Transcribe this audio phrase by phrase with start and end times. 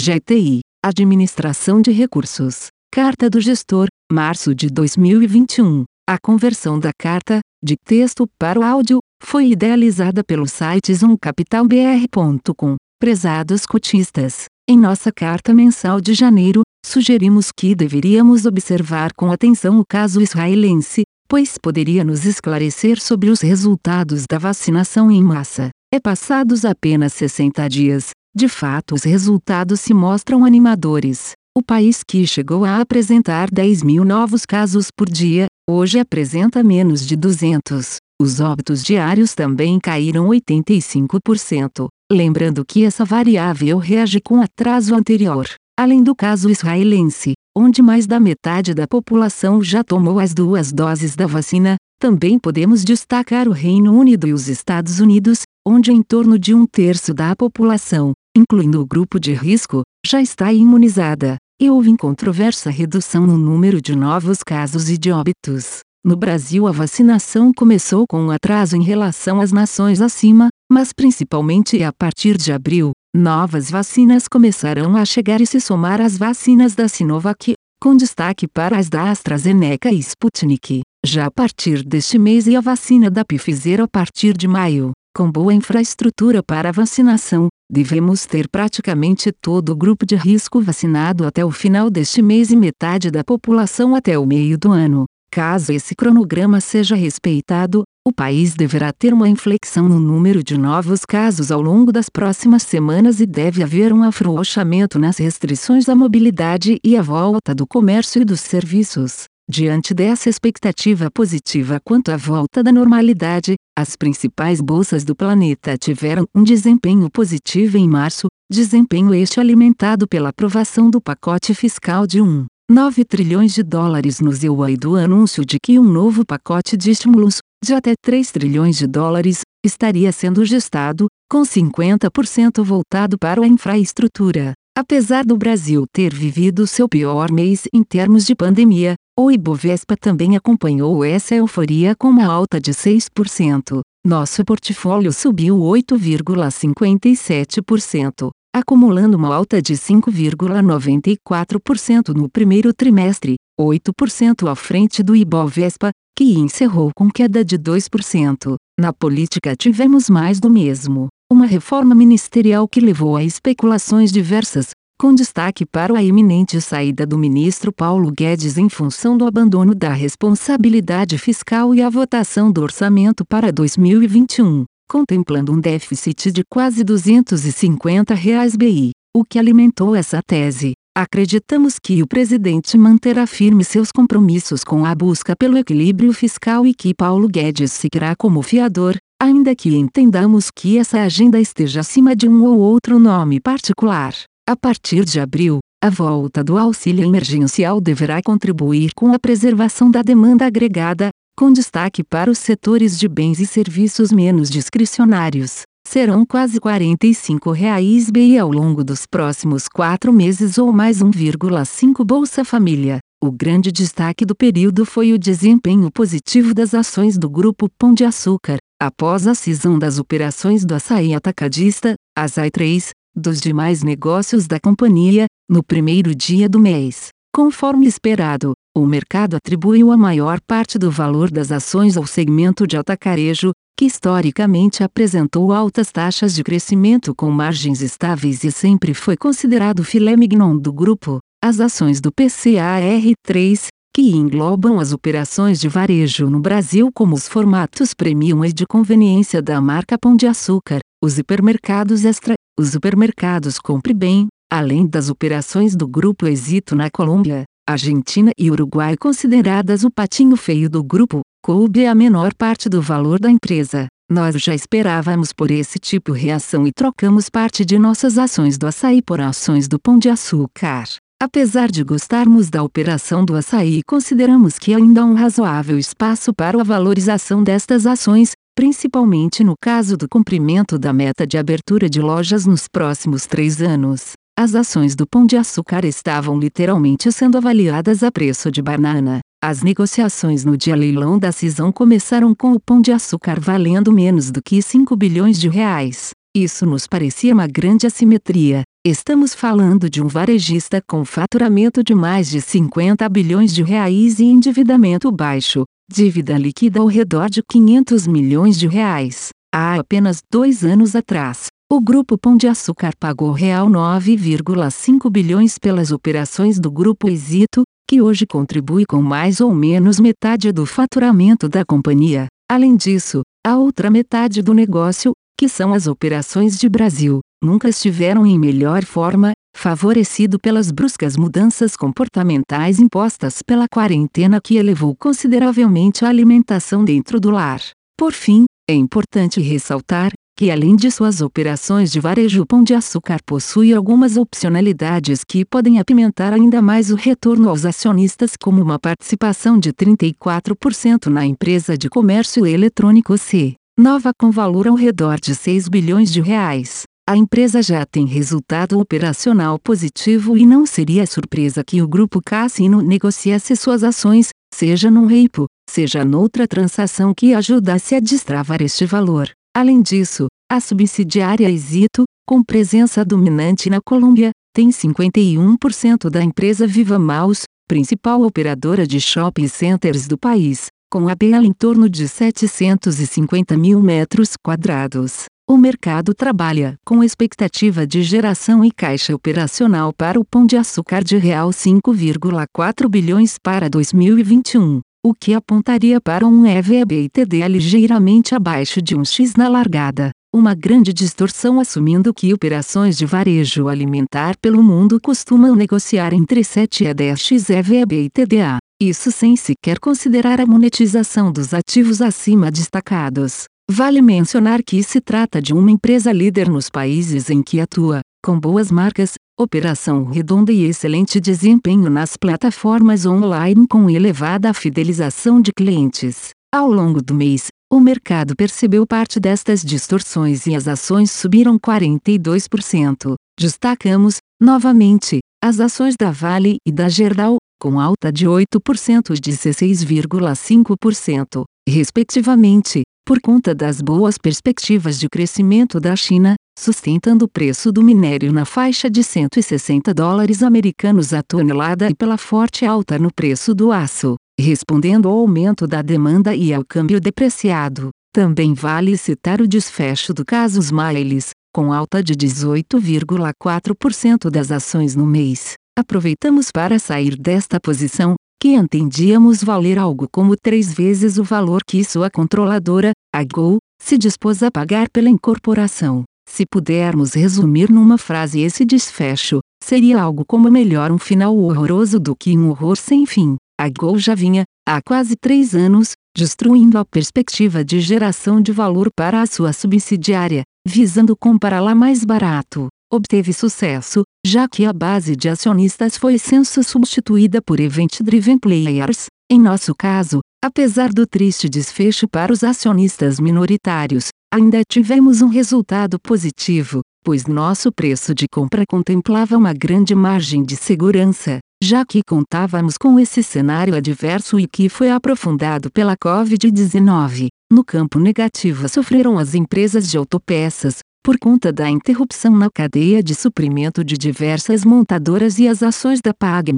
[0.00, 2.68] GTI, Administração de Recursos.
[2.90, 5.84] Carta do Gestor, março de 2021.
[6.08, 12.76] A conversão da carta, de texto para o áudio, foi idealizada pelo site zoomcapitalbr.com.
[12.98, 19.84] Prezados cotistas, em nossa carta mensal de janeiro, sugerimos que deveríamos observar com atenção o
[19.86, 25.68] caso israelense, pois poderia nos esclarecer sobre os resultados da vacinação em massa.
[25.92, 31.32] É passados apenas 60 dias, de fato os resultados se mostram animadores.
[31.56, 37.04] O país que chegou a apresentar 10 mil novos casos por dia, hoje apresenta menos
[37.04, 37.96] de 200.
[38.22, 45.46] Os óbitos diários também caíram 85%, lembrando que essa variável reage com atraso anterior.
[45.78, 51.16] Além do caso israelense, onde mais da metade da população já tomou as duas doses
[51.16, 56.38] da vacina, também podemos destacar o Reino Unido e os Estados Unidos, onde em torno
[56.38, 61.90] de um terço da população, incluindo o grupo de risco, já está imunizada, e houve
[61.90, 65.80] incontroversa redução no número de novos casos e de óbitos.
[66.02, 71.82] No Brasil, a vacinação começou com um atraso em relação às nações acima, mas principalmente
[71.82, 76.88] a partir de abril, novas vacinas começarão a chegar e se somar às vacinas da
[76.88, 82.56] Sinovac, com destaque para as da AstraZeneca e Sputnik, já a partir deste mês e
[82.56, 84.92] a vacina da Pfizer a partir de maio.
[85.14, 91.44] Com boa infraestrutura para vacinação, devemos ter praticamente todo o grupo de risco vacinado até
[91.44, 95.04] o final deste mês e metade da população até o meio do ano.
[95.30, 101.04] Caso esse cronograma seja respeitado, o país deverá ter uma inflexão no número de novos
[101.04, 106.78] casos ao longo das próximas semanas e deve haver um afrouxamento nas restrições à mobilidade
[106.82, 109.26] e à volta do comércio e dos serviços.
[109.52, 116.24] Diante dessa expectativa positiva quanto à volta da normalidade, as principais bolsas do planeta tiveram
[116.32, 123.04] um desempenho positivo em março, desempenho este alimentado pela aprovação do pacote fiscal de 1,9
[123.04, 127.38] trilhões de dólares no ZEUA e do anúncio de que um novo pacote de estímulos,
[127.60, 134.52] de até 3 trilhões de dólares, estaria sendo gestado, com 50% voltado para a infraestrutura.
[134.78, 140.34] Apesar do Brasil ter vivido seu pior mês em termos de pandemia, o Ibovespa também
[140.34, 143.82] acompanhou essa euforia com uma alta de 6%.
[144.06, 155.02] Nosso portfólio subiu 8,57%, acumulando uma alta de 5,94% no primeiro trimestre, 8% à frente
[155.02, 158.54] do Ibovespa, que encerrou com queda de 2%.
[158.78, 161.08] Na política tivemos mais do mesmo.
[161.30, 164.70] Uma reforma ministerial que levou a especulações diversas,
[165.00, 169.94] com destaque para a iminente saída do ministro Paulo Guedes em função do abandono da
[169.94, 178.12] responsabilidade fiscal e a votação do orçamento para 2021, contemplando um déficit de quase 250
[178.12, 180.72] reais BI, o que alimentou essa tese.
[180.94, 186.74] Acreditamos que o presidente manterá firme seus compromissos com a busca pelo equilíbrio fiscal e
[186.74, 192.28] que Paulo Guedes seguirá como fiador, ainda que entendamos que essa agenda esteja acima de
[192.28, 194.12] um ou outro nome particular.
[194.50, 200.02] A partir de abril, a volta do auxílio emergencial deverá contribuir com a preservação da
[200.02, 205.62] demanda agregada, com destaque para os setores de bens e serviços menos discricionários.
[205.86, 212.44] Serão quase 45 reais BI ao longo dos próximos quatro meses ou mais 1,5 Bolsa
[212.44, 212.98] Família.
[213.22, 218.04] O grande destaque do período foi o desempenho positivo das ações do Grupo Pão de
[218.04, 224.58] Açúcar, após a cisão das operações do açaí atacadista, Azai 3, dos demais negócios da
[224.58, 227.10] companhia, no primeiro dia do mês.
[227.32, 232.76] Conforme esperado, o mercado atribuiu a maior parte do valor das ações ao segmento de
[232.76, 239.84] atacarejo, que historicamente apresentou altas taxas de crescimento com margens estáveis e sempre foi considerado
[239.84, 241.18] filé mignon do grupo.
[241.42, 247.94] As ações do PCAR3, que englobam as operações de varejo no Brasil como os formatos
[247.94, 253.94] premium e de conveniência da marca Pão de Açúcar, os hipermercados extra os supermercados Compre
[253.94, 260.36] Bem, além das operações do Grupo Exito na Colômbia, Argentina e Uruguai consideradas o patinho
[260.36, 263.86] feio do grupo, coube a menor parte do valor da empresa.
[264.10, 268.66] Nós já esperávamos por esse tipo de reação e trocamos parte de nossas ações do
[268.66, 270.84] açaí por ações do Pão de Açúcar.
[271.22, 276.60] Apesar de gostarmos da operação do açaí, consideramos que ainda há um razoável espaço para
[276.60, 282.46] a valorização destas ações, principalmente no caso do cumprimento da meta de abertura de lojas
[282.46, 284.12] nos próximos três anos.
[284.38, 289.20] As ações do Pão de Açúcar estavam literalmente sendo avaliadas a preço de banana.
[289.42, 294.30] As negociações no dia leilão da cisão começaram com o Pão de Açúcar valendo menos
[294.30, 296.10] do que 5 bilhões de reais.
[296.36, 302.30] Isso nos parecia uma grande assimetria, Estamos falando de um varejista com faturamento de mais
[302.30, 308.56] de 50 bilhões de reais e endividamento baixo, dívida líquida ao redor de 500 milhões
[308.56, 309.30] de reais.
[309.52, 315.90] Há apenas dois anos atrás, o Grupo Pão de Açúcar pagou real 9,5 bilhões pelas
[315.90, 321.64] operações do Grupo Exito, que hoje contribui com mais ou menos metade do faturamento da
[321.64, 322.28] companhia.
[322.48, 328.26] Além disso, a outra metade do negócio, que são as operações de Brasil, nunca estiveram
[328.26, 336.08] em melhor forma, favorecido pelas bruscas mudanças comportamentais impostas pela quarentena que elevou consideravelmente a
[336.08, 337.60] alimentação dentro do lar.
[337.96, 342.72] Por fim, é importante ressaltar que além de suas operações de varejo, o Pão de
[342.72, 348.78] Açúcar possui algumas opcionalidades que podem apimentar ainda mais o retorno aos acionistas, como uma
[348.78, 353.54] participação de 34% na empresa de comércio eletrônico C.
[353.78, 358.78] Nova com valor ao redor de 6 bilhões de reais a empresa já tem resultado
[358.78, 365.06] operacional positivo e não seria surpresa que o grupo Cassino negociasse suas ações, seja num
[365.06, 369.28] repo, seja noutra transação que ajudasse a destravar este valor.
[369.52, 376.96] Além disso, a subsidiária Exito, com presença dominante na Colômbia, tem 51% da empresa Viva
[376.96, 383.56] Maus, principal operadora de shopping centers do país, com a BL em torno de 750
[383.56, 385.24] mil metros quadrados.
[385.50, 391.02] O mercado trabalha com expectativa de geração e caixa operacional para o Pão de Açúcar
[391.02, 398.96] de real 5,4 bilhões para 2021, o que apontaria para um EV/EBITDA ligeiramente abaixo de
[398.96, 400.12] um X na largada.
[400.32, 406.86] Uma grande distorção assumindo que operações de varejo alimentar pelo mundo costumam negociar entre 7
[406.86, 408.58] a 10 X EV/EBITDA.
[408.80, 413.49] Isso sem sequer considerar a monetização dos ativos acima destacados.
[413.72, 418.36] Vale mencionar que se trata de uma empresa líder nos países em que atua, com
[418.36, 426.30] boas marcas, operação redonda e excelente desempenho nas plataformas online com elevada fidelização de clientes.
[426.52, 433.14] Ao longo do mês, o mercado percebeu parte destas distorções e as ações subiram 42%.
[433.38, 441.44] Destacamos, novamente, as ações da Vale e da Gerdau, com alta de 8% e 16,5%,
[441.68, 448.32] respectivamente, por conta das boas perspectivas de crescimento da China, sustentando o preço do minério
[448.32, 453.72] na faixa de 160 dólares americanos a tonelada e pela forte alta no preço do
[453.72, 457.88] aço, respondendo ao aumento da demanda e ao câmbio depreciado.
[458.14, 465.04] Também vale citar o desfecho do caso Smiles, com alta de 18,4% das ações no
[465.04, 465.54] mês.
[465.76, 471.84] Aproveitamos para sair desta posição, que entendíamos valer algo como três vezes o valor que
[471.84, 476.04] sua controladora, a Gol, se dispôs a pagar pela incorporação.
[476.26, 482.16] Se pudermos resumir numa frase esse desfecho, seria algo como melhor um final horroroso do
[482.16, 483.36] que um horror sem fim.
[483.60, 488.88] A Gol já vinha, há quase três anos, destruindo a perspectiva de geração de valor
[488.96, 495.28] para a sua subsidiária, visando comprá-la mais barato obteve sucesso, já que a base de
[495.28, 499.06] acionistas foi censo substituída por event-driven players.
[499.30, 505.98] Em nosso caso, apesar do triste desfecho para os acionistas minoritários, ainda tivemos um resultado
[506.00, 512.76] positivo, pois nosso preço de compra contemplava uma grande margem de segurança, já que contávamos
[512.76, 517.28] com esse cenário adverso e que foi aprofundado pela Covid-19.
[517.52, 523.14] No campo negativo sofreram as empresas de autopeças, por conta da interrupção na cadeia de
[523.14, 526.52] suprimento de diversas montadoras e as ações da Pag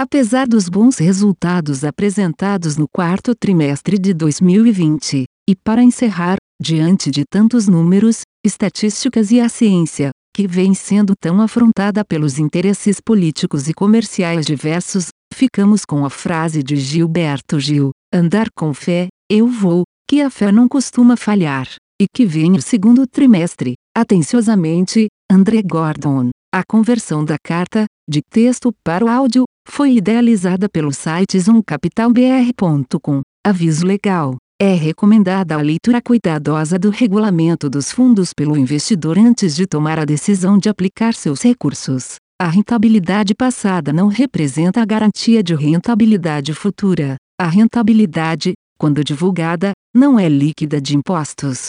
[0.00, 5.24] apesar dos bons resultados apresentados no quarto trimestre de 2020.
[5.48, 11.40] E para encerrar, diante de tantos números, estatísticas e a ciência, que vem sendo tão
[11.40, 18.48] afrontada pelos interesses políticos e comerciais diversos, ficamos com a frase de Gilberto Gil: andar
[18.56, 21.68] com fé, eu vou, que a fé não costuma falhar
[22.00, 23.74] e que vem o segundo trimestre.
[23.96, 26.30] Atenciosamente, André Gordon.
[26.54, 33.20] A conversão da carta, de texto para o áudio, foi idealizada pelo site zoomcapitalbr.com.
[33.46, 34.36] Aviso legal.
[34.60, 40.04] É recomendada a leitura cuidadosa do regulamento dos fundos pelo investidor antes de tomar a
[40.04, 42.16] decisão de aplicar seus recursos.
[42.40, 47.16] A rentabilidade passada não representa a garantia de rentabilidade futura.
[47.40, 51.68] A rentabilidade, quando divulgada, não é líquida de impostos.